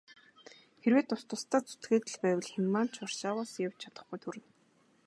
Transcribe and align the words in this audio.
Хэрвээ 0.81 1.03
тус 1.07 1.21
тусдаа 1.29 1.61
зүтгээд 1.67 2.05
л 2.11 2.17
байвал 2.21 2.49
хэн 2.51 2.65
маань 2.73 2.91
ч 2.93 2.95
Варшаваас 3.01 3.51
явж 3.67 3.77
чадахгүйд 3.81 4.23
хүрнэ. 4.25 4.45